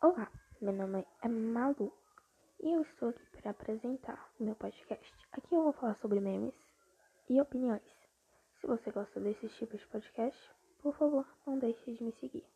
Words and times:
Olá, 0.00 0.30
meu 0.60 0.72
nome 0.72 1.04
é 1.24 1.28
Malu 1.28 1.92
e 2.60 2.72
eu 2.72 2.82
estou 2.82 3.08
aqui 3.08 3.26
para 3.32 3.50
apresentar 3.50 4.30
o 4.38 4.44
meu 4.44 4.54
podcast. 4.54 5.12
Aqui 5.32 5.52
eu 5.52 5.64
vou 5.64 5.72
falar 5.72 5.96
sobre 5.96 6.20
memes 6.20 6.54
e 7.28 7.40
opiniões. 7.40 7.82
Se 8.60 8.68
você 8.68 8.92
gosta 8.92 9.18
desses 9.18 9.52
tipos 9.56 9.80
de 9.80 9.86
podcast, 9.88 10.40
por 10.80 10.96
favor, 10.96 11.26
não 11.44 11.58
deixe 11.58 11.92
de 11.92 12.04
me 12.04 12.12
seguir. 12.20 12.47